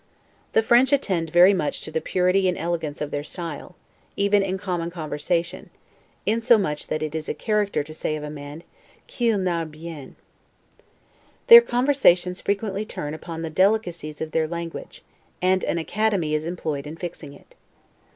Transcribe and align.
The 0.53 0.63
French 0.63 0.91
attend 0.91 1.29
very 1.29 1.53
much 1.53 1.79
to 1.81 1.91
the 1.91 2.01
purity 2.01 2.47
and 2.49 2.57
elegance 2.57 3.01
of 3.01 3.11
their 3.11 3.23
style, 3.23 3.75
even 4.17 4.41
in 4.41 4.57
common 4.57 4.89
conversation; 4.89 5.69
insomuch 6.25 6.87
that 6.87 7.03
it 7.03 7.13
is 7.13 7.29
a 7.29 7.35
character 7.35 7.83
to 7.83 7.93
say 7.93 8.15
of 8.15 8.23
a 8.23 8.31
man 8.31 8.63
'qu'il 9.07 9.37
narre 9.39 9.67
bien'. 9.67 10.15
Their 11.45 11.61
conversations 11.61 12.41
frequently 12.41 12.83
turn 12.83 13.13
upon 13.13 13.43
the 13.43 13.51
delicacies 13.51 14.21
of 14.21 14.31
their 14.31 14.47
language, 14.47 15.03
and 15.39 15.63
an 15.65 15.77
academy 15.77 16.33
is 16.33 16.45
employed 16.45 16.87
in 16.87 16.97
fixing 16.97 17.33
it. 17.33 17.53